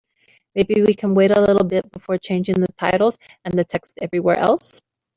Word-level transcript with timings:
Maybe 0.55 0.81
we 0.81 0.95
can 0.95 1.13
wait 1.13 1.29
a 1.29 1.39
little 1.39 1.63
bit 1.63 1.91
before 1.91 2.17
changing 2.17 2.59
the 2.59 2.73
titles 2.75 3.19
and 3.45 3.53
the 3.53 3.63
text 3.63 3.99
everywhere 4.01 4.39
else? 4.39 4.81